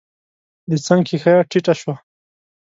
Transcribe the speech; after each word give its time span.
د 0.69 0.71
څنګ 0.85 1.01
ښېښه 1.09 1.33
ټيټه 1.49 1.73
شوه. 1.79 1.95